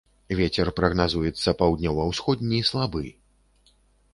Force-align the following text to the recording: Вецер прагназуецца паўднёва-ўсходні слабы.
Вецер 0.37 0.69
прагназуецца 0.79 1.53
паўднёва-ўсходні 1.59 2.63
слабы. 2.71 3.03